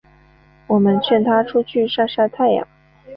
[0.65, 2.67] 我们劝她出去晒晒太阳